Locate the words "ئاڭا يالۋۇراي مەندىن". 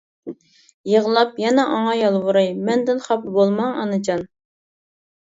1.73-3.01